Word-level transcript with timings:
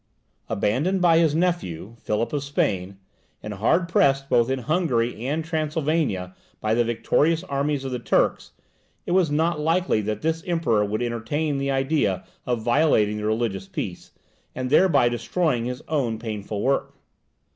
Abandoned 0.49 0.99
by 0.99 1.19
his 1.19 1.35
nephew, 1.35 1.95
Philip 1.99 2.33
of 2.33 2.43
Spain, 2.43 2.97
and 3.43 3.53
hard 3.53 3.87
pressed 3.87 4.29
both 4.29 4.49
in 4.49 4.57
Hungary 4.57 5.27
and 5.27 5.45
Transylvania 5.45 6.35
by 6.59 6.73
the 6.73 6.83
victorious 6.83 7.43
armies 7.43 7.85
of 7.85 7.91
the 7.91 7.99
Turks, 7.99 8.53
it 9.05 9.11
was 9.11 9.29
not 9.29 9.59
likely 9.59 10.01
that 10.01 10.23
this 10.23 10.43
emperor 10.47 10.83
would 10.83 11.03
entertain 11.03 11.59
the 11.59 11.69
idea 11.69 12.25
of 12.47 12.63
violating 12.63 13.17
the 13.17 13.25
religious 13.25 13.67
peace, 13.67 14.09
and 14.55 14.71
thereby 14.71 15.07
destroying 15.07 15.65
his 15.65 15.83
own 15.87 16.17
painful 16.17 16.63
work. 16.63 16.95